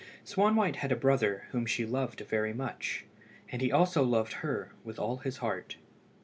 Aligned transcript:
Swanwhite 0.25 0.77
had 0.77 0.91
a 0.91 0.95
brother 0.95 1.43
whom 1.51 1.67
she 1.67 1.85
loved 1.85 2.21
very 2.21 2.55
much, 2.55 3.05
and 3.49 3.61
he 3.61 3.71
also 3.71 4.01
loved 4.01 4.33
her 4.41 4.71
with 4.83 4.97
all 4.97 5.17
his 5.17 5.37
heart. 5.45 5.75